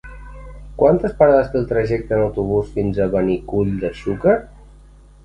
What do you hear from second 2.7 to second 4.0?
fins a Benicull de